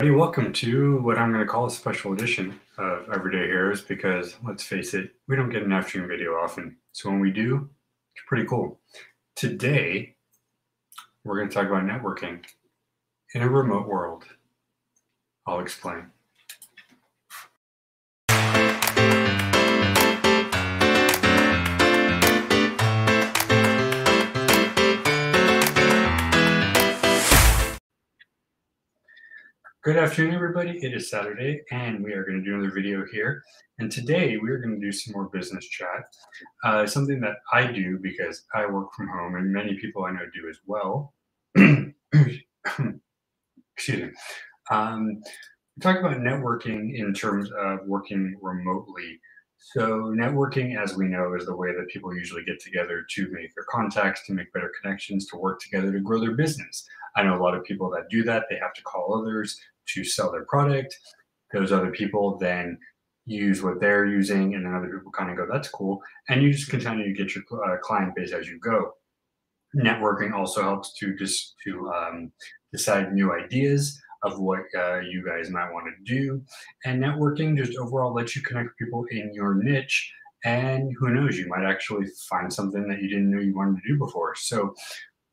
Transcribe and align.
everybody. 0.00 0.18
Welcome 0.18 0.52
to 0.54 0.96
what 1.02 1.18
I'm 1.18 1.32
going 1.32 1.44
to 1.44 1.50
call 1.50 1.66
a 1.66 1.70
special 1.70 2.12
edition 2.12 2.58
of 2.78 3.08
Everyday 3.14 3.46
Heroes 3.46 3.80
because 3.80 4.34
let's 4.44 4.64
face 4.64 4.92
it, 4.92 5.12
we 5.28 5.36
don't 5.36 5.50
get 5.50 5.62
an 5.62 5.72
afternoon 5.72 6.08
video 6.08 6.32
often. 6.32 6.78
So 6.90 7.10
when 7.10 7.20
we 7.20 7.30
do, 7.30 7.70
it's 8.12 8.24
pretty 8.26 8.44
cool. 8.44 8.80
Today, 9.36 10.16
we're 11.22 11.36
going 11.36 11.48
to 11.48 11.54
talk 11.54 11.68
about 11.68 11.84
networking 11.84 12.44
in 13.36 13.42
a 13.42 13.48
remote 13.48 13.86
world. 13.86 14.24
I'll 15.46 15.60
explain. 15.60 16.06
Good 29.84 29.98
afternoon, 29.98 30.34
everybody. 30.34 30.82
It 30.82 30.94
is 30.94 31.10
Saturday, 31.10 31.60
and 31.70 32.02
we 32.02 32.14
are 32.14 32.24
going 32.24 32.38
to 32.38 32.42
do 32.42 32.54
another 32.54 32.72
video 32.72 33.04
here. 33.12 33.42
And 33.78 33.92
today 33.92 34.38
we 34.38 34.48
are 34.48 34.56
going 34.56 34.80
to 34.80 34.80
do 34.80 34.90
some 34.90 35.12
more 35.12 35.28
business 35.28 35.66
chat, 35.66 36.04
uh, 36.64 36.86
something 36.86 37.20
that 37.20 37.36
I 37.52 37.70
do 37.70 37.98
because 37.98 38.46
I 38.54 38.64
work 38.64 38.94
from 38.94 39.08
home, 39.08 39.34
and 39.34 39.52
many 39.52 39.74
people 39.74 40.06
I 40.06 40.12
know 40.12 40.24
do 40.32 40.48
as 40.48 40.56
well. 40.64 41.12
Excuse 43.76 44.00
me. 44.04 44.10
Um, 44.70 45.20
we 45.76 45.82
talk 45.82 45.98
about 45.98 46.16
networking 46.16 46.98
in 46.98 47.12
terms 47.12 47.50
of 47.52 47.80
working 47.84 48.38
remotely. 48.40 49.20
So, 49.58 50.14
networking, 50.16 50.82
as 50.82 50.96
we 50.96 51.08
know, 51.08 51.34
is 51.34 51.44
the 51.44 51.54
way 51.54 51.74
that 51.74 51.88
people 51.88 52.16
usually 52.16 52.44
get 52.44 52.58
together 52.58 53.04
to 53.16 53.30
make 53.32 53.54
their 53.54 53.66
contacts, 53.68 54.24
to 54.28 54.32
make 54.32 54.50
better 54.54 54.72
connections, 54.80 55.26
to 55.26 55.36
work 55.36 55.60
together 55.60 55.92
to 55.92 56.00
grow 56.00 56.20
their 56.20 56.36
business. 56.36 56.88
I 57.16 57.22
know 57.22 57.36
a 57.36 57.42
lot 57.42 57.54
of 57.54 57.64
people 57.64 57.90
that 57.90 58.08
do 58.08 58.24
that. 58.24 58.44
They 58.48 58.56
have 58.56 58.72
to 58.74 58.82
call 58.82 59.20
others 59.20 59.60
to 59.94 60.04
sell 60.04 60.32
their 60.32 60.44
product. 60.46 60.96
Those 61.52 61.72
other 61.72 61.90
people 61.90 62.38
then 62.38 62.78
use 63.26 63.62
what 63.62 63.80
they're 63.80 64.06
using, 64.06 64.54
and 64.54 64.66
then 64.66 64.74
other 64.74 64.88
people 64.88 65.12
kind 65.12 65.30
of 65.30 65.36
go, 65.36 65.46
"That's 65.50 65.68
cool," 65.68 66.02
and 66.28 66.42
you 66.42 66.52
just 66.52 66.70
continue 66.70 67.04
to 67.04 67.12
get 67.12 67.34
your 67.34 67.44
uh, 67.64 67.78
client 67.78 68.14
base 68.14 68.32
as 68.32 68.48
you 68.48 68.58
go. 68.58 68.92
Networking 69.76 70.32
also 70.32 70.62
helps 70.62 70.94
to 70.98 71.16
just 71.16 71.54
to 71.64 71.90
um, 71.92 72.32
decide 72.72 73.12
new 73.12 73.32
ideas 73.32 74.00
of 74.22 74.40
what 74.40 74.62
uh, 74.78 75.00
you 75.00 75.24
guys 75.24 75.50
might 75.50 75.72
want 75.72 75.86
to 75.86 76.14
do, 76.14 76.42
and 76.84 77.02
networking 77.02 77.56
just 77.56 77.78
overall 77.78 78.14
lets 78.14 78.34
you 78.36 78.42
connect 78.42 78.68
with 78.68 78.76
people 78.78 79.04
in 79.10 79.32
your 79.34 79.54
niche. 79.54 80.12
And 80.44 80.92
who 80.98 81.08
knows, 81.08 81.38
you 81.38 81.48
might 81.48 81.64
actually 81.64 82.06
find 82.28 82.52
something 82.52 82.86
that 82.88 83.00
you 83.00 83.08
didn't 83.08 83.30
know 83.30 83.40
you 83.40 83.56
wanted 83.56 83.80
to 83.80 83.88
do 83.88 83.98
before. 83.98 84.34
So, 84.36 84.74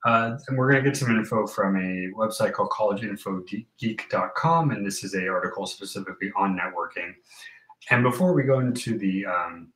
uh, 0.05 0.37
and 0.47 0.57
we're 0.57 0.71
going 0.71 0.83
to 0.83 0.89
get 0.89 0.97
some 0.97 1.11
info 1.11 1.45
from 1.45 1.75
a 1.75 2.07
website 2.17 2.53
called 2.53 2.69
collegeinfogeek.com, 2.69 4.71
and 4.71 4.85
this 4.85 5.03
is 5.03 5.13
a 5.15 5.27
article 5.27 5.67
specifically 5.67 6.31
on 6.35 6.57
networking. 6.57 7.13
And 7.89 8.03
before 8.03 8.33
we 8.33 8.43
go 8.43 8.59
into 8.59 8.97
the 8.97 9.25
um, 9.25 9.71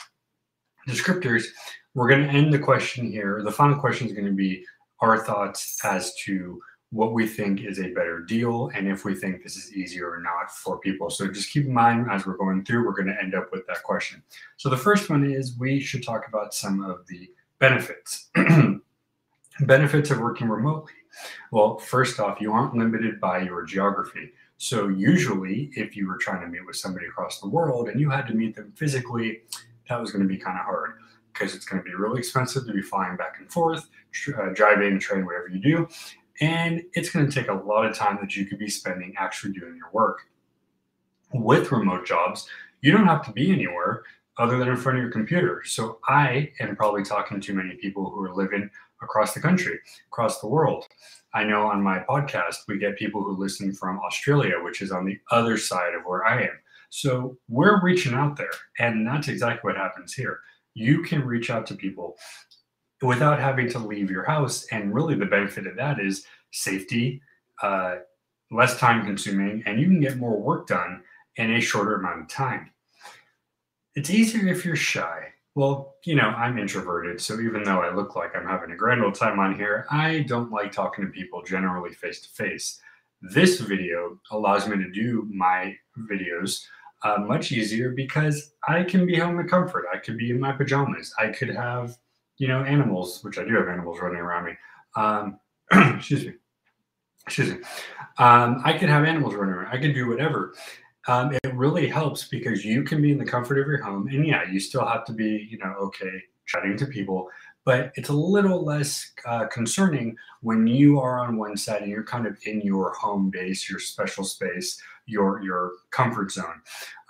descriptors, 0.88 1.46
we're 1.94 2.10
going 2.10 2.24
to 2.24 2.30
end 2.30 2.52
the 2.52 2.60
question 2.60 3.12
here. 3.12 3.42
The 3.44 3.52
final 3.52 3.78
question 3.78 4.08
is 4.08 4.14
going 4.14 4.26
to 4.26 4.34
be 4.34 4.66
our 5.00 5.24
thoughts 5.24 5.80
as 5.84 6.16
to 6.24 6.60
what 6.92 7.14
we 7.14 7.28
think 7.28 7.62
is 7.62 7.80
a 7.80 7.90
better 7.90 8.22
deal 8.22 8.72
and 8.74 8.88
if 8.88 9.04
we 9.04 9.14
think 9.14 9.44
this 9.44 9.58
is 9.58 9.76
easier 9.76 10.10
or 10.10 10.22
not 10.22 10.50
for 10.50 10.80
people. 10.80 11.10
So 11.10 11.28
just 11.28 11.52
keep 11.52 11.66
in 11.66 11.74
mind 11.74 12.08
as 12.10 12.26
we're 12.26 12.38
going 12.38 12.64
through, 12.64 12.86
we're 12.86 12.94
going 12.94 13.14
to 13.14 13.22
end 13.22 13.36
up 13.36 13.52
with 13.52 13.68
that 13.68 13.84
question. 13.84 14.24
So 14.58 14.70
the 14.70 14.78
first 14.78 15.10
one 15.10 15.30
is 15.30 15.58
we 15.58 15.80
should 15.80 16.04
talk 16.04 16.28
about 16.28 16.54
some 16.54 16.82
of 16.82 17.06
the 17.08 17.30
benefits. 17.60 18.30
Benefits 19.62 20.12
of 20.12 20.20
working 20.20 20.50
remotely. 20.50 20.92
Well, 21.52 21.78
first 21.78 22.20
off, 22.20 22.42
you 22.42 22.52
aren't 22.52 22.76
limited 22.76 23.22
by 23.22 23.40
your 23.40 23.64
geography. 23.64 24.32
So, 24.58 24.90
usually, 24.90 25.72
if 25.76 25.96
you 25.96 26.08
were 26.08 26.18
trying 26.18 26.42
to 26.42 26.48
meet 26.48 26.66
with 26.66 26.76
somebody 26.76 27.06
across 27.08 27.40
the 27.40 27.48
world 27.48 27.88
and 27.88 28.00
you 28.00 28.10
had 28.10 28.28
to 28.28 28.34
meet 28.34 28.56
them 28.56 28.74
physically, 28.76 29.42
that 29.90 30.00
was 30.00 30.12
going 30.12 30.24
to 30.24 30.28
be 30.28 30.38
kind 30.38 30.58
of 30.58 30.66
hard 30.66 30.96
because 31.32 31.56
it's 31.56 31.66
going 31.66 31.82
to 31.82 31.90
be 31.90 31.96
really 31.96 32.20
expensive 32.20 32.66
to 32.66 32.74
be 32.74 32.82
flying 32.82 33.18
back 33.18 33.36
and 33.40 33.52
forth, 33.52 33.88
uh, 34.38 34.50
driving, 34.54 35.00
train, 35.00 35.26
whatever 35.26 35.50
you 35.50 35.60
do. 35.60 35.88
And 36.42 36.84
it's 36.94 37.10
going 37.10 37.30
to 37.30 37.32
take 37.32 37.50
a 37.50 37.54
lot 37.54 37.86
of 37.86 37.96
time 37.96 38.18
that 38.22 38.36
you 38.36 38.46
could 38.46 38.60
be 38.60 38.70
spending 38.70 39.14
actually 39.18 39.54
doing 39.54 39.78
your 39.78 39.90
work. 39.92 40.22
With 41.34 41.72
remote 41.72 42.06
jobs, 42.06 42.48
you 42.82 42.92
don't 42.92 43.08
have 43.08 43.26
to 43.26 43.32
be 43.32 43.52
anywhere 43.52 44.04
other 44.38 44.58
than 44.58 44.68
in 44.68 44.78
front 44.78 44.98
of 44.98 45.04
your 45.04 45.12
computer. 45.12 45.64
So 45.66 46.00
I 46.08 46.52
am 46.60 46.76
probably 46.76 47.04
talking 47.04 47.40
to 47.42 47.54
many 47.54 47.76
people 47.76 48.10
who 48.10 48.24
are 48.24 48.34
living 48.34 48.70
across 49.06 49.34
the 49.34 49.40
country, 49.40 49.80
across 50.08 50.42
the 50.42 50.48
world. 50.48 50.86
I 51.34 51.44
know 51.44 51.68
on 51.68 51.82
my 51.82 52.00
podcast, 52.00 52.68
we 52.68 52.78
get 52.78 52.98
people 52.98 53.24
who 53.24 53.38
listen 53.38 53.74
from 53.74 54.00
Australia, 54.00 54.56
which 54.62 54.82
is 54.82 54.92
on 54.92 55.06
the 55.06 55.20
other 55.32 55.58
side 55.58 55.94
of 55.94 56.04
where 56.06 56.26
I 56.26 56.44
am. 56.44 56.60
So 56.90 57.38
we're 57.48 57.82
reaching 57.82 58.14
out 58.14 58.36
there. 58.38 58.52
And 58.80 59.08
that's 59.08 59.28
exactly 59.28 59.70
what 59.70 59.78
happens 59.78 60.14
here. 60.14 60.40
You 60.74 61.04
can 61.04 61.26
reach 61.26 61.50
out 61.50 61.66
to 61.68 61.76
people 61.76 62.16
without 63.02 63.40
having 63.40 63.70
to 63.70 63.80
leave 63.80 64.10
your 64.10 64.26
house. 64.26 64.66
And 64.72 64.94
really, 64.94 65.16
the 65.16 65.26
benefit 65.26 65.68
of 65.68 65.76
that 65.78 66.00
is 66.00 66.26
safety, 66.52 67.22
uh, 67.62 67.98
less 68.52 68.78
time 68.80 69.06
consuming, 69.06 69.64
and 69.66 69.80
you 69.80 69.88
can 69.88 70.00
get 70.00 70.18
more 70.18 70.40
work 70.40 70.68
done 70.68 71.04
in 71.36 71.54
a 71.54 71.62
shorter 71.62 71.96
amount 71.96 72.22
of 72.22 72.28
time. 72.30 72.72
It's 73.96 74.10
easier 74.10 74.48
if 74.48 74.66
you're 74.66 74.76
shy. 74.76 75.34
Well, 75.56 75.96
you 76.04 76.16
know, 76.16 76.32
I'm 76.32 76.58
introverted, 76.58 77.22
so 77.22 77.40
even 77.40 77.64
though 77.64 77.82
I 77.82 77.96
look 77.96 78.18
like 78.18 78.36
I'm 78.36 78.46
having 78.46 78.72
a 78.72 78.76
grand 78.76 79.02
old 79.02 79.16
time 79.16 79.40
on 79.40 79.56
here, 79.56 79.88
I 79.90 80.20
don't 80.28 80.52
like 80.52 80.74
talking 80.74 81.06
to 81.06 81.12
people 81.12 81.42
generally 81.44 81.94
face 81.94 82.20
to 82.22 82.30
face. 82.30 82.82
This 83.22 83.62
video 83.62 84.20
allows 84.32 84.68
me 84.68 84.76
to 84.76 84.92
do 84.92 85.30
my 85.34 85.74
videos 86.12 86.66
uh, 87.04 87.20
much 87.20 87.54
easier 87.54 87.92
because 87.92 88.52
I 88.68 88.84
can 88.84 89.06
be 89.06 89.18
home 89.18 89.40
in 89.40 89.48
comfort. 89.48 89.86
I 89.94 89.98
could 90.00 90.18
be 90.18 90.32
in 90.32 90.42
my 90.42 90.52
pajamas. 90.52 91.14
I 91.18 91.30
could 91.30 91.56
have, 91.56 91.96
you 92.38 92.50
know, 92.50 92.62
animals, 92.66 93.24
which 93.24 93.38
I 93.38 93.46
do 93.46 93.56
have 93.56 93.70
animals 93.70 94.00
running 94.02 94.20
around 94.20 94.46
me. 94.46 94.52
Um, 94.98 95.40
excuse 95.96 96.26
me. 96.26 96.34
Excuse 97.28 97.52
me. 97.52 97.58
Um, 98.18 98.62
I 98.66 98.78
could 98.78 98.90
have 98.90 99.06
animals 99.06 99.36
running 99.36 99.56
around. 99.56 99.74
I 99.74 99.80
could 99.80 99.94
do 99.94 100.10
whatever 100.10 100.54
um, 101.08 101.32
it 101.32 101.54
really 101.54 101.88
helps 101.88 102.28
because 102.28 102.66
you 102.66 102.84
can 102.84 103.02
be 103.02 103.12
in 103.12 103.18
the 103.18 103.26
comfort 103.26 103.60
of 103.60 103.68
your 103.68 103.82
home 103.82 104.08
and 104.08 104.26
yeah 104.26 104.50
you 104.50 104.60
still 104.60 104.86
have 104.86 105.06
to 105.06 105.14
be 105.14 105.48
you 105.50 105.58
know 105.58 105.74
okay 105.80 106.22
chatting 106.46 106.78
to 106.78 106.86
people 106.86 107.30
but 107.64 107.92
it's 107.96 108.10
a 108.10 108.14
little 108.14 108.64
less 108.64 109.12
uh, 109.26 109.48
concerning 109.48 110.16
when 110.42 110.68
you 110.68 111.00
are 111.00 111.20
on 111.20 111.38
one 111.38 111.58
side 111.58 111.82
and 111.82 111.90
you're 111.90 112.04
kind 112.04 112.28
of 112.28 112.38
in 112.46 112.62
your 112.62 112.94
home 112.94 113.30
base 113.30 113.70
your 113.70 113.80
special 113.80 114.24
space 114.24 114.80
your 115.06 115.42
your 115.42 115.74
comfort 115.92 116.32
zone. 116.32 116.62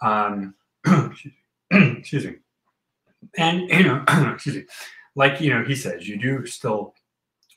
Um, 0.01 0.55
excuse 1.71 2.25
me 2.25 2.35
and 3.37 3.61
you 3.69 3.83
know 3.83 4.03
excuse 4.33 4.55
me. 4.55 4.65
Like 5.15 5.39
you 5.41 5.53
know 5.53 5.63
he 5.63 5.75
says 5.75 6.07
you 6.07 6.17
do 6.17 6.45
still 6.45 6.93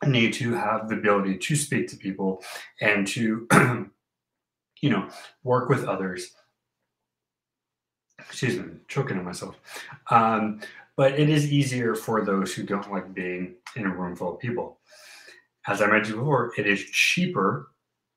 need 0.06 0.32
to 0.34 0.52
have 0.54 0.88
the 0.88 0.94
ability 0.94 1.38
to 1.38 1.56
speak 1.56 1.88
to 1.88 1.96
people 1.96 2.42
and 2.80 3.06
to 3.08 3.46
you 4.80 4.90
know, 4.90 5.08
work 5.42 5.68
with 5.68 5.84
others. 5.84 6.32
Excuse 8.18 8.56
me, 8.56 8.64
choking 8.88 9.18
on 9.18 9.24
myself. 9.24 9.56
Um, 10.10 10.60
but 10.96 11.18
it 11.18 11.28
is 11.28 11.52
easier 11.52 11.94
for 11.94 12.24
those 12.24 12.52
who 12.52 12.64
don't 12.64 12.90
like 12.90 13.14
being 13.14 13.54
in 13.76 13.86
a 13.86 13.94
room 13.94 14.16
full 14.16 14.34
of 14.34 14.40
people. 14.40 14.78
As 15.66 15.80
I 15.80 15.86
mentioned 15.86 16.18
before, 16.18 16.52
it 16.58 16.66
is 16.66 16.84
cheaper 16.84 17.70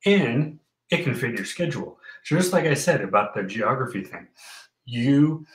and 0.06 0.60
it 0.90 1.04
can 1.04 1.14
fit 1.14 1.36
your 1.36 1.46
schedule. 1.46 2.00
So, 2.24 2.36
just 2.36 2.54
like 2.54 2.66
I 2.66 2.74
said 2.74 3.02
about 3.02 3.34
the 3.34 3.44
geography 3.44 4.04
thing, 4.04 4.28
you 4.86 5.46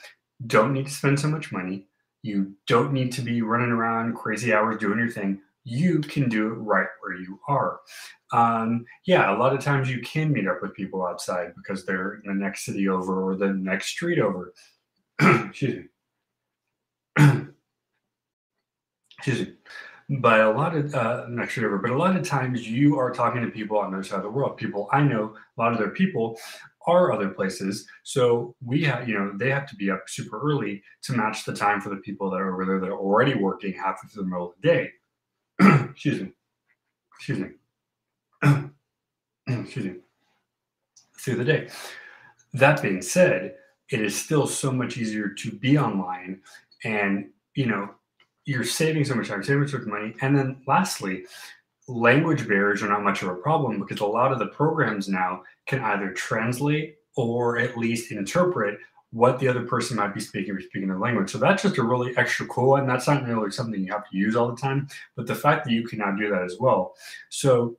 don't 0.45 0.73
need 0.73 0.87
to 0.87 0.91
spend 0.91 1.19
so 1.19 1.27
much 1.27 1.51
money. 1.51 1.87
You 2.23 2.53
don't 2.67 2.93
need 2.93 3.11
to 3.13 3.21
be 3.21 3.41
running 3.41 3.71
around 3.71 4.15
crazy 4.15 4.53
hours 4.53 4.77
doing 4.77 4.99
your 4.99 5.09
thing 5.09 5.41
you 5.67 5.99
can 5.99 6.29
do 6.29 6.47
it 6.47 6.55
right 6.55 6.87
where 7.01 7.15
you 7.19 7.37
are. 7.49 7.81
Um, 8.31 8.85
yeah, 9.05 9.35
a 9.35 9.37
lot 9.37 9.53
of 9.53 9.59
times 9.59 9.89
you 9.89 9.99
can 9.99 10.31
meet 10.31 10.47
up 10.47 10.61
with 10.61 10.73
people 10.73 11.05
outside 11.05 11.51
because 11.57 11.85
they're 11.85 12.15
in 12.15 12.21
the 12.25 12.33
next 12.33 12.63
city 12.63 12.87
over 12.87 13.29
or 13.29 13.35
the 13.35 13.49
next 13.49 13.87
street 13.87 14.19
over. 14.19 14.53
Excuse 15.21 15.85
me. 17.17 17.25
Excuse 19.17 19.47
me. 19.47 19.53
But 20.21 20.39
a 20.39 20.51
lot 20.51 20.73
of 20.73 20.95
uh, 20.95 21.25
next 21.27 21.51
street 21.51 21.65
over, 21.65 21.79
but 21.79 21.91
a 21.91 21.97
lot 21.97 22.15
of 22.15 22.25
times 22.25 22.65
you 22.65 22.97
are 22.97 23.11
talking 23.11 23.41
to 23.41 23.51
people 23.51 23.77
on 23.77 23.91
the 23.91 23.97
other 23.97 24.03
side 24.05 24.17
of 24.17 24.23
the 24.23 24.29
world. 24.29 24.55
People 24.55 24.87
I 24.93 25.01
know, 25.01 25.35
a 25.57 25.61
lot 25.61 25.73
of 25.73 25.79
their 25.79 25.89
people 25.89 26.39
are 26.85 27.11
other 27.11 27.27
places. 27.27 27.85
So 28.03 28.55
we 28.63 28.83
have, 28.85 29.09
you 29.09 29.19
know, 29.19 29.33
they 29.35 29.49
have 29.49 29.67
to 29.67 29.75
be 29.75 29.91
up 29.91 30.03
super 30.07 30.39
early 30.41 30.81
to 31.03 31.11
match 31.11 31.43
the 31.43 31.53
time 31.53 31.81
for 31.81 31.89
the 31.89 31.97
people 31.97 32.29
that 32.29 32.37
are 32.37 32.53
over 32.53 32.65
there 32.65 32.79
that 32.79 32.87
are 32.87 32.97
already 32.97 33.35
working 33.35 33.73
halfway 33.73 34.07
through 34.07 34.23
the 34.23 34.29
middle 34.29 34.51
of 34.51 34.53
the 34.61 34.67
day. 34.69 34.91
excuse 35.89 36.21
me, 36.21 36.31
excuse 37.15 37.39
me, 37.39 37.49
excuse 39.47 39.85
me, 39.85 39.95
through 41.19 41.35
the 41.35 41.45
day. 41.45 41.69
That 42.53 42.81
being 42.81 43.01
said, 43.01 43.55
it 43.89 44.01
is 44.01 44.15
still 44.15 44.47
so 44.47 44.71
much 44.71 44.97
easier 44.97 45.29
to 45.29 45.51
be 45.51 45.77
online 45.77 46.41
and, 46.83 47.29
you 47.55 47.65
know, 47.65 47.89
you're 48.45 48.63
saving 48.63 49.03
so 49.03 49.15
much 49.15 49.27
time, 49.27 49.43
saving 49.43 49.67
so 49.67 49.77
much 49.79 49.87
money. 49.87 50.15
And 50.21 50.37
then 50.37 50.61
lastly, 50.67 51.25
language 51.87 52.47
barriers 52.47 52.83
are 52.83 52.89
not 52.89 53.03
much 53.03 53.21
of 53.21 53.29
a 53.29 53.35
problem 53.35 53.79
because 53.79 53.99
a 53.99 54.05
lot 54.05 54.31
of 54.31 54.39
the 54.39 54.47
programs 54.47 55.07
now 55.09 55.43
can 55.65 55.79
either 55.81 56.11
translate 56.11 56.95
or 57.15 57.57
at 57.57 57.77
least 57.77 58.11
interpret 58.11 58.79
what 59.11 59.39
the 59.39 59.47
other 59.47 59.63
person 59.63 59.97
might 59.97 60.13
be 60.13 60.19
speaking 60.19 60.53
or 60.53 60.61
speaking 60.61 60.87
their 60.87 60.99
language. 60.99 61.31
So 61.31 61.37
that's 61.37 61.63
just 61.63 61.77
a 61.77 61.83
really 61.83 62.15
extra 62.17 62.45
cool, 62.47 62.75
and 62.75 62.89
that's 62.89 63.07
not 63.07 63.25
really 63.25 63.51
something 63.51 63.81
you 63.81 63.91
have 63.91 64.09
to 64.09 64.17
use 64.17 64.35
all 64.35 64.49
the 64.49 64.61
time. 64.61 64.87
But 65.15 65.27
the 65.27 65.35
fact 65.35 65.65
that 65.65 65.71
you 65.71 65.87
can 65.87 65.99
now 65.99 66.11
do 66.11 66.29
that 66.29 66.43
as 66.43 66.57
well, 66.59 66.95
so 67.29 67.77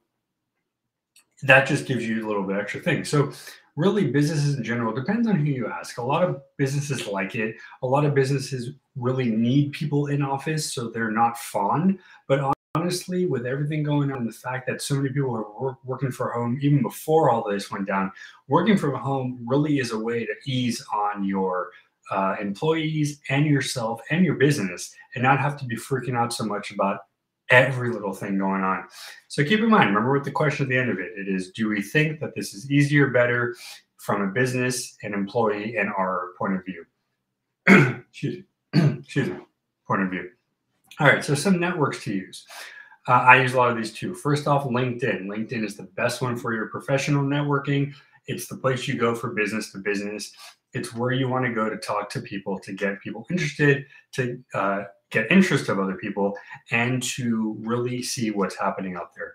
that 1.43 1.67
just 1.67 1.87
gives 1.87 2.07
you 2.07 2.27
a 2.27 2.29
little 2.29 2.43
bit 2.43 2.57
extra 2.57 2.81
thing. 2.81 3.05
So 3.05 3.33
really, 3.77 4.11
businesses 4.11 4.57
in 4.57 4.65
general 4.65 4.93
depends 4.93 5.29
on 5.29 5.37
who 5.37 5.45
you 5.45 5.69
ask. 5.69 5.99
A 5.99 6.03
lot 6.03 6.25
of 6.25 6.41
businesses 6.57 7.07
like 7.07 7.35
it. 7.35 7.57
A 7.83 7.87
lot 7.87 8.05
of 8.05 8.15
businesses 8.15 8.71
really 8.97 9.31
need 9.31 9.73
people 9.73 10.07
in 10.07 10.23
office, 10.23 10.73
so 10.73 10.89
they're 10.89 11.13
not 11.13 11.39
fond. 11.39 11.99
But 12.27 12.57
honestly, 12.79 13.27
with 13.27 13.47
everything 13.47 13.83
going 13.83 14.13
on, 14.13 14.27
the 14.27 14.33
fact 14.33 14.67
that 14.67 14.81
so 14.83 14.95
many 14.95 15.09
people 15.09 15.35
are 15.37 15.61
work, 15.61 15.79
working 15.85 16.11
from 16.11 16.33
home, 16.33 16.59
even 16.63 16.83
before 16.83 17.31
all 17.31 17.49
this 17.49 17.71
went 17.71 17.87
down, 17.87 18.13
working 18.49 18.77
from 18.77 18.95
home 18.95 19.45
really 19.47 19.79
is 19.79 19.93
a 19.93 19.99
way 19.99 20.25
to 20.25 20.35
ease 20.47 20.85
on 20.95 21.25
your 21.25 21.71
uh, 22.11 22.37
employees 22.41 23.21
and 23.29 23.47
yourself 23.47 24.01
and 24.11 24.25
your 24.25 24.37
business 24.37 24.95
and 25.15 25.23
not 25.23 25.41
have 25.41 25.57
to 25.59 25.65
be 25.65 25.77
freaking 25.77 26.17
out 26.17 26.33
so 26.33 26.45
much 26.45 26.71
about 26.71 27.01
every 27.51 27.91
little 27.91 28.15
thing 28.15 28.39
going 28.39 28.63
on. 28.63 28.85
So 29.29 29.45
keep 29.45 29.61
in 29.61 29.71
mind, 29.71 29.89
remember 29.89 30.13
what 30.13 30.25
the 30.25 30.31
question 30.31 30.65
at 30.65 30.69
the 30.69 30.79
end 30.79 30.91
of 30.91 30.99
it, 30.99 31.13
it 31.17 31.29
is, 31.29 31.51
do 31.51 31.69
we 31.69 31.83
think 31.83 32.21
that 32.21 32.35
this 32.35 32.55
is 32.55 32.71
easier, 32.71 33.09
better 33.09 33.57
from 33.99 34.23
a 34.23 34.27
business 34.27 34.97
and 35.03 35.15
employee 35.15 35.77
and 35.77 35.89
our 35.91 36.33
point 36.39 36.55
of 36.55 36.65
view? 36.65 36.85
Excuse 38.09 38.45
me. 38.75 38.81
Excuse 39.01 39.29
me. 39.29 39.39
Point 39.87 40.03
of 40.03 40.11
view. 40.11 40.31
All 41.00 41.06
right, 41.06 41.25
so 41.25 41.35
some 41.35 41.61
networks 41.61 42.03
to 42.05 42.12
use. 42.12 42.45
Uh, 43.06 43.12
I 43.12 43.41
use 43.41 43.55
a 43.55 43.56
lot 43.56 43.71
of 43.71 43.77
these 43.77 43.93
too. 43.93 44.15
First 44.15 44.49
off, 44.49 44.65
LinkedIn. 44.65 45.27
LinkedIn 45.27 45.65
is 45.65 45.77
the 45.77 45.85
best 45.85 46.21
one 46.21 46.37
for 46.37 46.53
your 46.53 46.67
professional 46.67 47.23
networking. 47.23 47.95
It's 48.27 48.49
the 48.49 48.56
place 48.56 48.89
you 48.89 48.99
go 48.99 49.15
for 49.15 49.31
business 49.31 49.71
to 49.73 49.79
business. 49.79 50.33
It's 50.79 50.95
where 50.95 51.13
you 51.13 51.29
want 51.29 51.45
to 51.45 51.53
go 51.53 51.69
to 51.69 51.77
talk 51.77 52.09
to 52.11 52.21
people, 52.21 52.59
to 52.61 52.73
get 52.73 53.01
people 53.01 53.27
interested, 53.31 53.87
to 54.13 54.43
uh, 54.55 54.85
get 55.11 55.31
interest 55.31 55.69
of 55.69 55.79
other 55.79 55.97
people, 55.97 56.37
and 56.71 57.03
to 57.15 57.57
really 57.61 58.03
see 58.03 58.31
what's 58.31 58.57
happening 58.57 58.97
out 58.97 59.11
there. 59.17 59.35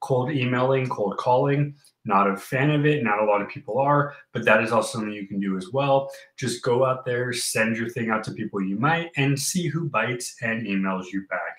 Cold 0.00 0.30
emailing, 0.30 0.88
cold 0.88 1.16
calling, 1.16 1.74
not 2.04 2.28
a 2.28 2.36
fan 2.36 2.70
of 2.70 2.84
it. 2.84 3.04
Not 3.04 3.22
a 3.22 3.24
lot 3.24 3.40
of 3.40 3.48
people 3.48 3.78
are, 3.78 4.14
but 4.32 4.44
that 4.44 4.62
is 4.62 4.72
also 4.72 4.98
something 4.98 5.14
you 5.14 5.26
can 5.26 5.40
do 5.40 5.56
as 5.56 5.70
well. 5.72 6.10
Just 6.36 6.62
go 6.62 6.84
out 6.84 7.04
there, 7.04 7.32
send 7.32 7.76
your 7.76 7.88
thing 7.88 8.10
out 8.10 8.24
to 8.24 8.32
people 8.32 8.60
you 8.60 8.76
might, 8.78 9.10
and 9.16 9.38
see 9.38 9.68
who 9.68 9.88
bites 9.88 10.34
and 10.42 10.66
emails 10.66 11.06
you 11.12 11.24
back. 11.30 11.58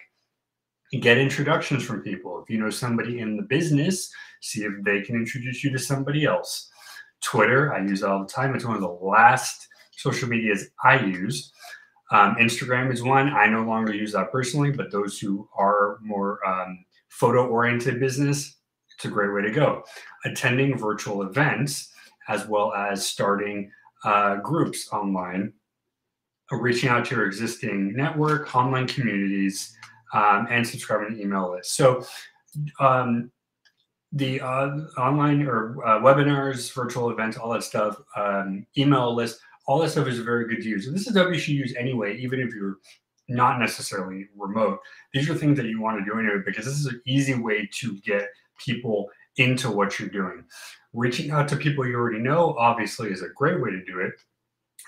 Get 0.99 1.17
introductions 1.17 1.83
from 1.83 2.01
people. 2.01 2.41
If 2.43 2.49
you 2.49 2.59
know 2.59 2.69
somebody 2.69 3.19
in 3.19 3.35
the 3.35 3.43
business, 3.43 4.11
see 4.41 4.63
if 4.63 4.73
they 4.83 5.01
can 5.01 5.15
introduce 5.15 5.63
you 5.63 5.71
to 5.71 5.79
somebody 5.79 6.25
else. 6.25 6.69
Twitter, 7.23 7.73
I 7.73 7.79
use 7.79 8.03
it 8.03 8.09
all 8.09 8.19
the 8.19 8.31
time. 8.31 8.53
It's 8.53 8.65
one 8.65 8.75
of 8.75 8.81
the 8.81 8.87
last 8.87 9.67
social 9.91 10.29
medias 10.29 10.67
I 10.83 10.99
use. 10.99 11.51
Um, 12.11 12.35
Instagram 12.35 12.93
is 12.93 13.01
one. 13.01 13.29
I 13.29 13.47
no 13.47 13.63
longer 13.63 13.93
use 13.93 14.11
that 14.11 14.31
personally, 14.31 14.71
but 14.71 14.91
those 14.91 15.17
who 15.17 15.49
are 15.57 15.97
more 16.01 16.39
um, 16.47 16.85
photo 17.09 17.47
oriented 17.47 17.99
business, 17.99 18.57
it's 18.95 19.05
a 19.05 19.07
great 19.07 19.33
way 19.33 19.41
to 19.41 19.51
go. 19.51 19.83
Attending 20.25 20.77
virtual 20.77 21.23
events, 21.23 21.91
as 22.27 22.45
well 22.47 22.73
as 22.73 23.05
starting 23.05 23.71
uh, 24.03 24.35
groups 24.37 24.89
online, 24.91 25.53
uh, 26.51 26.57
reaching 26.57 26.89
out 26.89 27.05
to 27.05 27.15
your 27.15 27.25
existing 27.25 27.95
network, 27.95 28.55
online 28.55 28.87
communities, 28.87 29.75
um, 30.13 30.47
and 30.51 30.67
subscribing 30.67 31.15
to 31.15 31.21
email 31.21 31.51
lists. 31.51 31.73
So, 31.75 32.05
um, 32.79 33.31
the 34.13 34.39
uh, 34.39 34.77
online 34.97 35.41
or 35.43 35.85
uh, 35.85 35.99
webinars, 35.99 36.71
virtual 36.73 37.09
events, 37.09 37.35
all 37.35 37.51
that 37.51 37.63
stuff, 37.63 37.99
um, 38.15 38.65
email 38.77 39.13
list, 39.13 39.39
all 39.65 39.79
that 39.79 39.89
stuff 39.89 40.07
is 40.07 40.19
very 40.19 40.47
good 40.47 40.61
to 40.61 40.69
use. 40.69 40.85
And 40.85 40.95
this 40.95 41.07
is 41.07 41.13
stuff 41.13 41.33
you 41.33 41.39
should 41.39 41.55
use 41.55 41.75
anyway, 41.75 42.17
even 42.17 42.39
if 42.39 42.53
you're 42.53 42.77
not 43.27 43.59
necessarily 43.59 44.27
remote. 44.37 44.79
These 45.13 45.29
are 45.29 45.35
things 45.35 45.57
that 45.57 45.65
you 45.65 45.81
want 45.81 45.97
to 45.97 46.05
do 46.05 46.19
anyway 46.19 46.43
because 46.45 46.65
this 46.65 46.79
is 46.79 46.85
an 46.85 47.01
easy 47.05 47.33
way 47.35 47.67
to 47.79 47.97
get 48.01 48.27
people 48.63 49.09
into 49.37 49.71
what 49.71 49.99
you're 49.99 50.09
doing. 50.09 50.43
Reaching 50.93 51.31
out 51.31 51.47
to 51.47 51.55
people 51.55 51.87
you 51.87 51.95
already 51.95 52.19
know, 52.19 52.55
obviously, 52.59 53.09
is 53.09 53.23
a 53.23 53.29
great 53.29 53.61
way 53.61 53.71
to 53.71 53.83
do 53.83 53.99
it. 53.99 54.13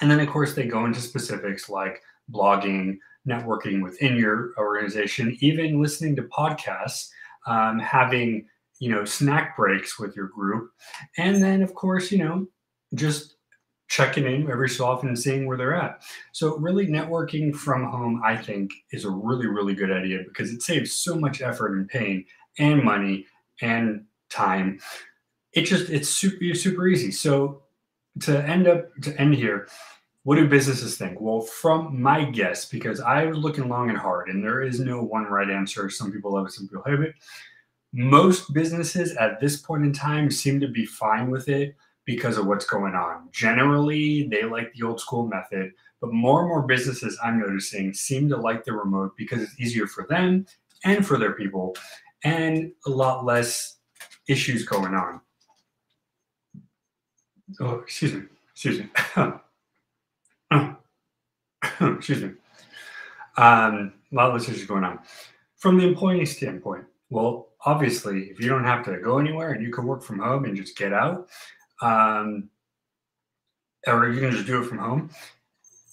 And 0.01 0.11
then, 0.11 0.19
of 0.19 0.29
course, 0.29 0.53
they 0.53 0.67
go 0.67 0.85
into 0.85 0.99
specifics 0.99 1.67
like 1.67 2.01
blogging, 2.31 2.97
networking 3.27 3.81
within 3.81 4.17
your 4.17 4.51
organization, 4.57 5.35
even 5.39 5.81
listening 5.81 6.15
to 6.17 6.23
podcasts, 6.23 7.09
um, 7.47 7.79
having 7.79 8.45
you 8.79 8.89
know 8.89 9.05
snack 9.05 9.55
breaks 9.57 9.99
with 9.99 10.15
your 10.15 10.27
group, 10.27 10.71
and 11.17 11.41
then, 11.41 11.61
of 11.61 11.73
course, 11.73 12.11
you 12.11 12.19
know 12.19 12.47
just 12.93 13.35
checking 13.87 14.25
in 14.25 14.49
every 14.49 14.69
so 14.69 14.85
often 14.85 15.09
and 15.09 15.19
seeing 15.19 15.45
where 15.45 15.57
they're 15.57 15.75
at. 15.75 16.01
So, 16.31 16.57
really, 16.57 16.87
networking 16.87 17.55
from 17.55 17.85
home, 17.85 18.21
I 18.25 18.35
think, 18.35 18.71
is 18.91 19.05
a 19.05 19.09
really, 19.09 19.47
really 19.47 19.75
good 19.75 19.91
idea 19.91 20.19
because 20.27 20.51
it 20.51 20.61
saves 20.61 20.93
so 20.93 21.15
much 21.15 21.41
effort 21.41 21.75
and 21.75 21.87
pain 21.87 22.25
and 22.57 22.83
money 22.83 23.25
and 23.61 24.05
time. 24.29 24.79
It 25.53 25.63
just 25.63 25.89
it's 25.89 26.09
super 26.09 26.53
super 26.53 26.87
easy. 26.87 27.11
So 27.11 27.63
to 28.21 28.43
end 28.47 28.67
up 28.67 28.93
to 29.03 29.19
end 29.19 29.35
here, 29.35 29.67
what 30.23 30.35
do 30.35 30.47
businesses 30.47 30.97
think? 30.97 31.21
Well, 31.21 31.41
from 31.41 32.01
my 32.01 32.25
guess, 32.25 32.65
because 32.65 32.99
I 32.99 33.25
was 33.25 33.37
looking 33.37 33.69
long 33.69 33.89
and 33.89 33.97
hard, 33.97 34.29
and 34.29 34.43
there 34.43 34.61
is 34.61 34.79
no 34.79 35.01
one 35.01 35.23
right 35.25 35.49
answer. 35.49 35.89
Some 35.89 36.11
people 36.11 36.33
love 36.33 36.47
it, 36.47 36.51
some 36.51 36.67
people 36.67 36.83
hate 36.85 36.99
it. 36.99 37.15
Most 37.97 38.53
businesses 38.53 39.15
at 39.15 39.39
this 39.39 39.55
point 39.55 39.85
in 39.85 39.93
time 39.93 40.29
seem 40.29 40.59
to 40.59 40.67
be 40.67 40.85
fine 40.85 41.31
with 41.31 41.47
it 41.47 41.77
because 42.03 42.37
of 42.37 42.45
what's 42.45 42.65
going 42.65 42.93
on. 42.93 43.29
Generally, 43.31 44.27
they 44.27 44.43
like 44.43 44.73
the 44.73 44.85
old 44.85 44.99
school 44.99 45.27
method, 45.27 45.71
but 46.01 46.11
more 46.11 46.41
and 46.41 46.49
more 46.49 46.63
businesses 46.63 47.17
I'm 47.23 47.39
noticing 47.39 47.93
seem 47.93 48.27
to 48.29 48.35
like 48.35 48.65
the 48.65 48.73
remote 48.73 49.13
because 49.15 49.41
it's 49.41 49.57
easier 49.61 49.87
for 49.87 50.05
them 50.09 50.45
and 50.83 51.07
for 51.07 51.17
their 51.17 51.31
people 51.31 51.73
and 52.25 52.73
a 52.85 52.89
lot 52.89 53.23
less 53.23 53.77
issues 54.27 54.65
going 54.65 54.93
on. 54.93 55.21
Oh, 57.61 57.75
excuse 57.75 58.13
me. 58.13 58.23
Excuse 58.51 58.79
me. 58.79 58.89
excuse 61.79 62.23
me. 62.23 62.31
Um, 63.37 63.93
a 64.11 64.15
lot 64.15 64.33
less 64.33 64.49
issues 64.49 64.65
going 64.65 64.83
on. 64.83 64.99
From 65.55 65.77
the 65.77 65.87
employee 65.87 66.25
standpoint, 66.25 66.83
well, 67.09 67.49
obviously, 67.65 68.23
if 68.29 68.39
you 68.39 68.49
don't 68.49 68.63
have 68.63 68.83
to 68.85 68.97
go 68.99 69.19
anywhere 69.19 69.51
and 69.51 69.63
you 69.63 69.71
can 69.71 69.85
work 69.85 70.03
from 70.03 70.19
home 70.19 70.45
and 70.45 70.55
just 70.55 70.77
get 70.77 70.93
out, 70.93 71.27
um, 71.81 72.49
or 73.87 74.09
you 74.09 74.19
can 74.19 74.31
just 74.31 74.47
do 74.47 74.61
it 74.61 74.65
from 74.65 74.79
home, 74.79 75.09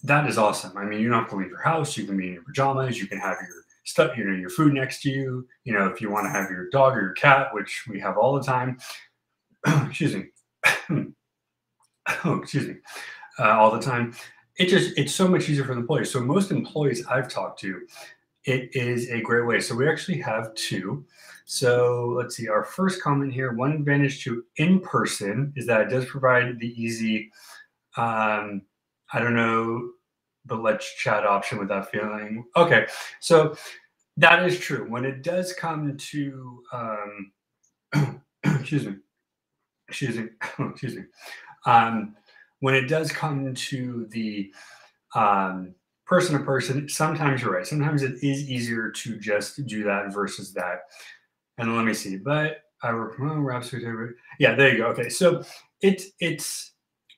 that 0.05 0.29
is 0.29 0.39
awesome. 0.39 0.77
I 0.77 0.85
mean, 0.85 1.01
you 1.01 1.09
don't 1.09 1.21
have 1.21 1.31
to 1.31 1.37
leave 1.37 1.49
your 1.49 1.63
house. 1.63 1.97
You 1.97 2.05
can 2.05 2.17
be 2.17 2.29
in 2.29 2.35
your 2.35 2.43
pajamas. 2.43 2.99
You 2.99 3.07
can 3.07 3.19
have 3.19 3.37
your 3.41 3.65
stuff, 3.85 4.17
you 4.17 4.25
know, 4.25 4.35
your 4.35 4.51
food 4.51 4.73
next 4.73 5.03
to 5.03 5.11
you. 5.11 5.47
You 5.65 5.75
know, 5.75 5.87
if 5.87 6.01
you 6.01 6.11
want 6.11 6.27
to 6.27 6.31
have 6.31 6.51
your 6.51 6.69
dog 6.71 6.97
or 6.97 7.03
your 7.03 7.13
cat, 7.13 7.49
which 7.53 7.85
we 7.89 8.01
have 8.01 8.17
all 8.17 8.35
the 8.35 8.43
time. 8.43 8.79
excuse 9.87 10.15
me. 10.15 10.25
oh, 12.25 12.39
excuse 12.43 12.69
me. 12.69 12.77
Uh, 13.39 13.51
all 13.51 13.71
the 13.71 13.81
time. 13.81 14.15
It 14.59 14.67
just 14.67 14.99
it's 14.99 15.15
so 15.15 15.27
much 15.29 15.49
easier 15.49 15.65
for 15.65 15.75
the 15.75 15.81
employees. 15.81 16.11
So 16.11 16.21
most 16.21 16.51
employees 16.51 17.07
I've 17.07 17.29
talked 17.29 17.61
to, 17.61 17.81
it 18.45 18.75
is 18.75 19.09
a 19.11 19.21
great 19.21 19.47
way. 19.47 19.61
So 19.61 19.75
we 19.75 19.89
actually 19.89 20.19
have 20.21 20.55
two. 20.55 21.05
So 21.45 22.15
let's 22.17 22.37
see. 22.37 22.49
Our 22.49 22.65
first 22.65 23.03
comment 23.03 23.33
here: 23.33 23.53
one 23.55 23.73
advantage 23.73 24.25
to 24.25 24.45
in 24.57 24.81
person 24.81 25.53
is 25.57 25.67
that 25.67 25.83
it 25.83 25.91
does 25.91 26.07
provide 26.07 26.59
the 26.59 26.83
easy. 26.83 27.31
Um, 27.97 28.63
I 29.13 29.19
don't 29.19 29.35
know 29.35 29.91
the 30.47 30.57
let's 30.57 30.95
chat 30.95 31.25
option 31.25 31.59
without 31.59 31.91
feeling 31.91 32.45
okay 32.57 32.87
so 33.21 33.55
that 34.17 34.45
is 34.45 34.59
true 34.59 34.87
when 34.89 35.05
it 35.05 35.23
does 35.23 35.53
come 35.53 35.97
to 35.97 36.63
um 36.73 37.33
excuse 38.45 38.87
me 38.87 38.97
excuse 39.89 40.17
me 40.17 40.29
excuse 40.71 40.97
me 40.97 41.05
um 41.67 42.15
when 42.61 42.75
it 42.75 42.89
does 42.89 43.13
come 43.13 43.55
to 43.55 44.07
the 44.11 44.53
um 45.15 45.75
person 46.07 46.39
to 46.39 46.45
person 46.45 46.89
sometimes 46.89 47.43
you're 47.43 47.53
right 47.53 47.67
sometimes 47.67 48.03
it 48.03 48.15
is 48.23 48.51
easier 48.51 48.91
to 48.91 49.19
just 49.19 49.65
do 49.67 49.85
that 49.85 50.13
versus 50.13 50.53
that 50.53 50.81
and 51.59 51.77
let 51.77 51.85
me 51.85 51.95
see 51.95 52.17
but 52.17 52.63
i 52.83 52.91
oh, 52.91 54.09
yeah 54.39 54.55
there 54.55 54.73
you 54.73 54.79
go 54.79 54.87
okay 54.87 55.09
so 55.09 55.43
it's 55.81 56.07
it's 56.21 56.73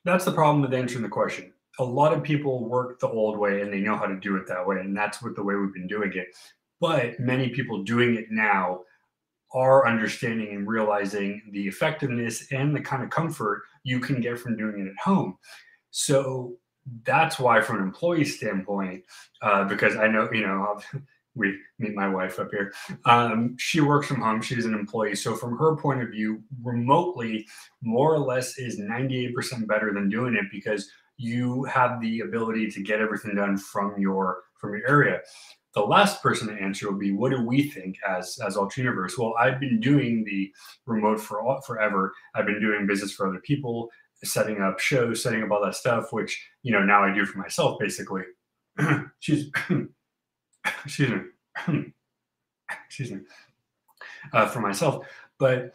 that's 0.05 0.25
the 0.25 0.33
problem 0.33 0.61
with 0.61 0.75
answering 0.75 1.03
the 1.03 1.09
question 1.09 1.53
a 1.79 1.85
lot 1.85 2.13
of 2.13 2.23
people 2.23 2.69
work 2.69 3.01
the 3.01 3.09
old 3.09 3.39
way 3.39 3.61
and 3.61 3.73
they 3.73 3.81
know 3.81 3.97
how 3.97 4.07
to 4.07 4.17
do 4.17 4.37
it 4.37 4.47
that 4.47 4.67
way. 4.67 4.77
And 4.77 4.97
that's 4.97 5.23
what 5.23 5.35
the 5.35 5.43
way 5.43 5.55
we've 5.55 5.75
been 5.75 5.87
doing 5.87 6.13
it. 6.15 6.29
But 6.81 7.19
many 7.19 7.49
people 7.49 7.83
doing 7.83 8.15
it 8.17 8.27
now 8.31 8.81
are 9.53 9.87
understanding 9.87 10.55
and 10.55 10.67
realizing 10.67 11.43
the 11.53 11.67
effectiveness 11.67 12.51
and 12.53 12.75
the 12.75 12.81
kind 12.81 13.03
of 13.03 13.11
comfort 13.11 13.63
you 13.85 14.01
can 14.01 14.21
get 14.21 14.39
from 14.39 14.57
doing 14.57 14.81
it 14.81 14.91
at 14.91 15.05
home. 15.05 15.37
So 15.91 16.57
that's 17.05 17.39
why, 17.39 17.61
from 17.61 17.77
an 17.77 17.83
employee 17.83 18.25
standpoint, 18.25 19.05
uh, 19.43 19.65
because 19.65 19.97
I 19.97 20.09
know, 20.09 20.29
you 20.33 20.47
know, 20.47 20.81
we 21.35 21.59
meet 21.79 21.95
my 21.95 22.09
wife 22.09 22.39
up 22.39 22.51
here. 22.51 22.73
Um, 23.07 23.57
she 23.59 23.81
works 23.81 24.07
from 24.07 24.21
home. 24.21 24.41
She's 24.41 24.67
an 24.67 24.75
employee. 24.75 25.17
So 25.17 25.35
from 25.35 25.59
her 25.59 25.77
point 25.77 26.03
of 26.03 26.11
view, 26.11 26.43
remotely, 26.63 27.47
more 27.83 28.15
or 28.15 28.21
less 28.21 28.59
is 28.59 28.79
98% 28.79 29.67
better 29.67 29.93
than 29.93 30.09
doing 30.09 30.35
it 30.35 30.47
because 30.53 30.89
you 31.17 31.65
have 31.65 32.01
the 32.01 32.21
ability 32.21 32.71
to 32.71 32.83
get 32.83 33.01
everything 33.01 33.37
done 33.37 33.57
from 33.57 33.95
your 33.99 34.43
from 34.61 34.73
your 34.73 34.89
area. 34.89 35.21
The 35.75 35.83
last 35.83 36.23
person 36.23 36.47
to 36.49 36.55
answer 36.55 36.91
will 36.91 36.99
be, 36.99 37.11
what 37.11 37.33
do 37.33 37.45
we 37.45 37.69
think 37.69 37.97
as 38.09 38.39
as 38.45 38.57
Ultra 38.57 39.09
Well, 39.19 39.35
I've 39.39 39.59
been 39.59 39.81
doing 39.81 40.25
the 40.25 40.53
remote 40.87 41.21
for 41.21 41.43
all, 41.43 41.61
forever. 41.63 42.13
I've 42.35 42.47
been 42.47 42.61
doing 42.61 42.87
business 42.87 43.13
for 43.13 43.29
other 43.29 43.41
people, 43.41 43.91
setting 44.23 44.61
up 44.61 44.79
shows, 44.79 45.23
setting 45.23 45.43
up 45.43 45.51
all 45.51 45.65
that 45.65 45.75
stuff, 45.75 46.13
which 46.13 46.41
you 46.63 46.73
know 46.73 46.83
now 46.83 47.03
I 47.05 47.15
do 47.15 47.25
for 47.27 47.39
myself 47.39 47.79
basically. 47.79 48.23
She's 49.21 49.51
excuse 50.85 51.11
me, 51.11 51.21
excuse 52.87 53.11
me, 53.11 53.21
uh, 54.33 54.47
for 54.47 54.61
myself. 54.61 55.07
But 55.39 55.75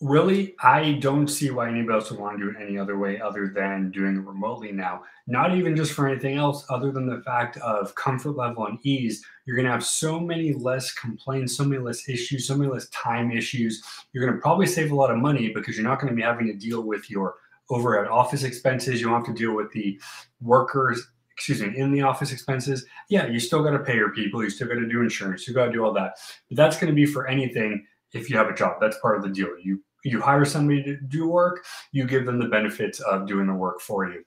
really, 0.00 0.54
I 0.60 0.92
don't 0.94 1.28
see 1.28 1.50
why 1.50 1.68
anybody 1.68 1.94
else 1.94 2.10
would 2.10 2.20
want 2.20 2.38
to 2.38 2.44
do 2.44 2.50
it 2.50 2.62
any 2.62 2.78
other 2.78 2.98
way 2.98 3.20
other 3.20 3.52
than 3.54 3.90
doing 3.90 4.16
it 4.16 4.26
remotely 4.26 4.72
now. 4.72 5.02
Not 5.26 5.56
even 5.56 5.74
just 5.74 5.92
for 5.92 6.06
anything 6.06 6.36
else, 6.36 6.66
other 6.68 6.92
than 6.92 7.06
the 7.06 7.22
fact 7.22 7.56
of 7.58 7.94
comfort 7.94 8.32
level 8.36 8.66
and 8.66 8.78
ease. 8.82 9.24
You're 9.44 9.56
going 9.56 9.66
to 9.66 9.72
have 9.72 9.84
so 9.84 10.20
many 10.20 10.52
less 10.52 10.92
complaints, 10.92 11.56
so 11.56 11.64
many 11.64 11.80
less 11.80 12.08
issues, 12.08 12.46
so 12.46 12.56
many 12.56 12.70
less 12.70 12.88
time 12.88 13.30
issues. 13.30 13.82
You're 14.12 14.24
going 14.24 14.36
to 14.36 14.42
probably 14.42 14.66
save 14.66 14.92
a 14.92 14.94
lot 14.94 15.10
of 15.10 15.18
money 15.18 15.52
because 15.54 15.76
you're 15.76 15.88
not 15.88 16.00
going 16.00 16.12
to 16.12 16.16
be 16.16 16.22
having 16.22 16.46
to 16.46 16.54
deal 16.54 16.82
with 16.82 17.10
your 17.10 17.36
overhead 17.70 18.08
office 18.08 18.42
expenses. 18.42 19.00
You 19.00 19.08
don't 19.08 19.24
have 19.24 19.34
to 19.34 19.40
deal 19.40 19.54
with 19.54 19.70
the 19.72 20.00
workers 20.40 21.06
excuse 21.36 21.60
me, 21.60 21.76
in 21.76 21.92
the 21.92 22.00
office 22.00 22.32
expenses, 22.32 22.86
yeah, 23.10 23.26
you 23.26 23.38
still 23.38 23.62
got 23.62 23.72
to 23.72 23.78
pay 23.78 23.94
your 23.94 24.10
people. 24.10 24.42
You 24.42 24.48
still 24.48 24.68
got 24.68 24.76
to 24.76 24.88
do 24.88 25.02
insurance. 25.02 25.46
You 25.46 25.52
got 25.52 25.66
to 25.66 25.72
do 25.72 25.84
all 25.84 25.92
that. 25.92 26.14
But 26.48 26.56
that's 26.56 26.78
going 26.78 26.90
to 26.90 26.94
be 26.94 27.04
for 27.04 27.26
anything 27.26 27.84
if 28.12 28.30
you 28.30 28.38
have 28.38 28.48
a 28.48 28.54
job. 28.54 28.76
That's 28.80 28.98
part 29.00 29.18
of 29.18 29.22
the 29.22 29.28
deal. 29.28 29.50
You 29.62 29.82
you 30.02 30.20
hire 30.20 30.44
somebody 30.44 30.82
to 30.84 30.96
do 30.96 31.28
work. 31.28 31.64
You 31.92 32.06
give 32.06 32.26
them 32.26 32.38
the 32.38 32.48
benefits 32.48 33.00
of 33.00 33.26
doing 33.26 33.46
the 33.46 33.54
work 33.54 33.80
for 33.80 34.08
you. 34.08 34.24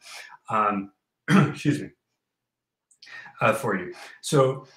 Um, 0.49 0.91
excuse 1.29 1.81
me. 1.81 1.89
Uh, 3.41 3.53
for 3.53 3.75
you. 3.75 3.93
So 4.21 4.67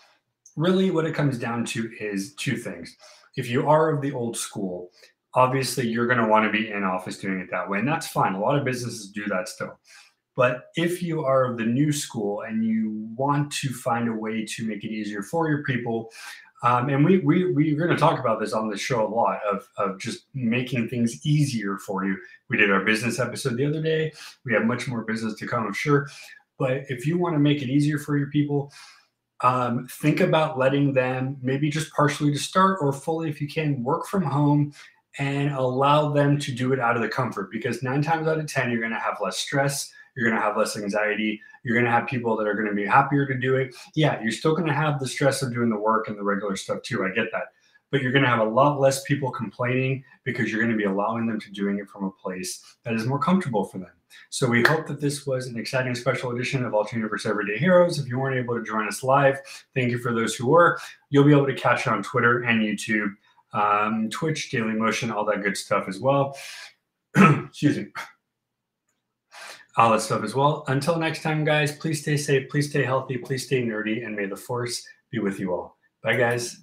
really, 0.57 0.91
what 0.91 1.05
it 1.05 1.15
comes 1.15 1.39
down 1.39 1.65
to 1.67 1.91
is 2.01 2.35
two 2.35 2.57
things. 2.57 2.97
If 3.37 3.49
you 3.49 3.69
are 3.69 3.91
of 3.91 4.01
the 4.01 4.13
old 4.13 4.37
school, 4.37 4.91
obviously 5.35 5.89
you're 5.89 6.07
going 6.07 6.19
to 6.19 6.27
want 6.27 6.45
to 6.45 6.53
be 6.53 6.71
in 6.71 6.85
office 6.85 7.19
doing 7.19 7.41
it 7.41 7.51
that 7.51 7.69
way, 7.69 7.79
and 7.79 7.89
that's 7.89 8.09
fine. 8.09 8.35
A 8.35 8.41
lot 8.41 8.59
of 8.59 8.65
businesses 8.65 9.09
do 9.09 9.27
that 9.27 9.49
still. 9.49 9.79
But 10.35 10.65
if 10.77 11.03
you 11.03 11.25
are 11.25 11.45
of 11.45 11.59
the 11.59 11.67
new 11.67 11.93
school 11.93 12.43
and 12.43 12.65
you 12.65 13.07
want 13.17 13.53
to 13.53 13.69
find 13.69 14.09
a 14.09 14.13
way 14.13 14.45
to 14.47 14.67
make 14.67 14.83
it 14.83 14.91
easier 14.91 15.23
for 15.23 15.49
your 15.49 15.63
people, 15.63 16.11
um, 16.63 16.89
and 16.89 17.05
we, 17.05 17.19
we, 17.19 17.53
we're 17.53 17.77
going 17.77 17.91
to 17.91 17.97
talk 17.97 18.21
about 18.21 18.41
this 18.41 18.53
on 18.53 18.71
the 18.71 18.77
show 18.77 19.07
a 19.07 19.09
lot 19.09 19.41
of, 19.51 19.69
of 19.77 19.99
just 19.99 20.27
making 20.33 20.89
things 20.89 21.25
easier 21.27 21.77
for 21.79 22.05
you. 22.05 22.17
We 22.49 22.57
did 22.57 22.71
our 22.71 22.85
business 22.85 23.19
episode 23.19 23.57
the 23.57 23.67
other 23.67 23.83
day. 23.83 24.13
We 24.45 24.53
have 24.55 24.65
much 24.65 24.87
more 24.87 25.03
business 25.03 25.35
to 25.35 25.47
come, 25.47 25.67
I'm 25.67 25.73
sure. 25.73 26.09
But 26.59 26.85
if 26.89 27.07
you 27.07 27.19
want 27.19 27.35
to 27.35 27.41
make 27.41 27.63
it 27.63 27.69
easier 27.69 27.99
for 27.99 28.17
your 28.17 28.29
people, 28.29 28.73
um, 29.43 29.89
think 29.91 30.21
about 30.21 30.57
letting 30.57 30.93
them 30.93 31.37
maybe 31.43 31.69
just 31.69 31.93
partially 31.93 32.33
to 32.33 32.39
start 32.39 32.79
or 32.81 32.93
fully, 32.93 33.29
if 33.29 33.41
you 33.41 33.49
can, 33.49 33.83
work 33.83 34.07
from 34.07 34.23
home 34.23 34.73
and 35.19 35.53
allow 35.53 36.11
them 36.11 36.39
to 36.39 36.53
do 36.53 36.73
it 36.73 36.81
out 36.81 36.97
of 36.97 37.03
the 37.03 37.09
comfort 37.09 37.51
because 37.51 37.83
nine 37.83 38.03
times 38.03 38.27
out 38.27 38.39
of 38.39 38.47
10, 38.47 38.71
you're 38.71 38.81
going 38.81 38.93
to 38.93 38.99
have 38.99 39.19
less 39.21 39.39
stress 39.39 39.93
you're 40.15 40.29
going 40.29 40.39
to 40.39 40.47
have 40.47 40.57
less 40.57 40.77
anxiety. 40.77 41.41
You're 41.65 41.75
going 41.75 41.87
to 41.87 41.91
have 41.91 42.07
people 42.07 42.37
that 42.37 42.47
are 42.47 42.55
going 42.55 42.69
to 42.69 42.75
be 42.75 42.87
happier 42.87 43.27
to 43.27 43.35
do 43.35 43.57
it. 43.57 43.75
Yeah, 43.95 44.21
you're 44.23 44.33
still 44.33 44.55
going 44.55 44.67
to 44.67 44.75
have 44.75 45.01
the 45.01 45.07
stress 45.07 45.43
of 45.43 45.53
doing 45.55 45.71
the 45.71 45.79
work 45.79 46.09
and 46.09 46.19
the 46.19 46.23
regular 46.23 46.57
stuff 46.57 46.83
too. 46.83 47.05
I 47.05 47.11
get 47.11 47.33
that. 47.33 47.53
But 47.91 48.01
you're 48.01 48.13
going 48.13 48.25
to 48.25 48.29
have 48.29 48.41
a 48.41 48.45
lot 48.45 48.81
less 48.81 49.03
people 49.05 49.31
complaining 49.31 50.03
because 50.25 50.51
you're 50.51 50.61
going 50.61 50.73
to 50.73 50.79
be 50.79 50.85
allowing 50.85 51.27
them 51.27 51.39
to 51.41 51.51
doing 51.51 51.79
it 51.79 51.91
from 51.91 52.05
a 52.05 52.11
place 52.11 52.63
that 52.85 52.95
is 52.95 53.07
more 53.07 53.19
comfortable 53.19 53.65
for 53.65 53.79
them. 53.79 53.91
So 54.31 54.47
we 54.47 54.63
hope 54.63 54.87
that 54.87 55.01
this 55.01 55.27
was 55.27 55.47
an 55.47 55.59
exciting 55.59 55.95
special 55.95 56.33
edition 56.33 56.65
of 56.65 56.75
Ultra 56.75 56.97
Universe 56.97 57.27
Everyday 57.27 57.59
Heroes. 57.59 57.99
If 57.99 58.09
you 58.09 58.19
weren't 58.19 58.39
able 58.39 58.59
to 58.59 58.65
join 58.65 58.89
us 58.89 59.03
live, 59.03 59.41
thank 59.75 59.91
you 59.91 59.99
for 59.99 60.15
those 60.15 60.35
who 60.35 60.49
were. 60.49 60.79
You'll 61.11 61.25
be 61.25 61.33
able 61.33 61.47
to 61.47 61.55
catch 61.55 61.87
it 61.87 61.93
on 61.93 62.03
Twitter 62.03 62.43
and 62.43 62.63
YouTube, 62.63 63.15
um, 63.53 64.09
Twitch, 64.11 64.51
Daily 64.51 64.75
Motion, 64.75 65.11
all 65.11 65.25
that 65.27 65.43
good 65.43 65.57
stuff 65.57 65.87
as 65.89 66.01
well. 66.01 66.37
Excuse 67.17 67.79
me 67.79 67.87
all 69.77 69.91
that 69.91 70.03
stuff 70.03 70.23
as 70.23 70.35
well. 70.35 70.65
Until 70.69 70.99
next 70.99 71.23
time, 71.23 71.45
guys, 71.45 71.77
please 71.77 72.03
stay 72.03 72.17
safe, 72.17 72.49
please 72.51 72.69
stay 72.69 72.85
healthy, 72.85 73.17
please 73.17 73.47
stay 73.47 73.63
nerdy, 73.63 74.05
and 74.05 74.15
may 74.15 74.27
the 74.27 74.37
force 74.37 74.87
be 75.11 75.19
with 75.19 75.41
you 75.41 75.53
all. 75.53 75.77
Bye, 76.03 76.17
guys. 76.17 76.59